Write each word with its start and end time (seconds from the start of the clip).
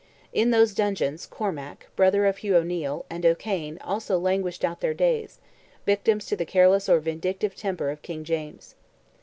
In 0.33 0.49
those 0.49 0.73
dungeons, 0.73 1.27
Cormac, 1.27 1.85
brother 1.95 2.25
of 2.25 2.37
Hugh 2.37 2.55
O'Neil, 2.57 3.05
and 3.07 3.23
O'Cane 3.23 3.77
also 3.81 4.17
languished 4.17 4.65
out 4.65 4.79
their 4.79 4.95
days, 4.95 5.37
victims 5.85 6.25
to 6.25 6.35
the 6.35 6.43
careless 6.43 6.89
or 6.89 6.99
vindictive 6.99 7.55
temper 7.55 7.91
of 7.91 8.01
King 8.01 8.23
James. 8.23 8.73